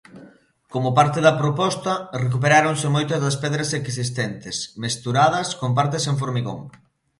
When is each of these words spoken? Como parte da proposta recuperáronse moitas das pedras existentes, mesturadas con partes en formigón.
Como 0.73 0.89
parte 0.99 1.19
da 1.25 1.37
proposta 1.41 1.93
recuperáronse 2.23 2.87
moitas 2.95 3.19
das 3.25 3.35
pedras 3.43 3.69
existentes, 3.79 4.55
mesturadas 4.83 5.47
con 5.59 5.69
partes 5.79 6.03
en 6.09 6.15
formigón. 6.21 6.61